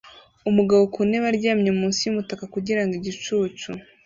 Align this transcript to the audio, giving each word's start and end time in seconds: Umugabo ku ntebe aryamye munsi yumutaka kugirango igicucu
Umugabo 0.49 0.83
ku 0.93 0.99
ntebe 1.07 1.25
aryamye 1.31 1.71
munsi 1.79 1.99
yumutaka 2.03 2.43
kugirango 2.55 2.93
igicucu 2.99 3.69